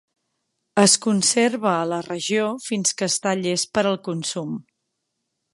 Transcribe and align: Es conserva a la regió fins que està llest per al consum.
Es 0.83 0.95
conserva 1.05 1.75
a 1.81 1.85
la 1.91 2.01
regió 2.09 2.49
fins 2.69 2.97
que 3.03 3.13
està 3.15 3.37
llest 3.43 3.73
per 3.79 3.87
al 3.91 4.03
consum. 4.09 4.61